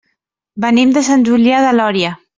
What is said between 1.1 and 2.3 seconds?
Sant Julià de Lòria.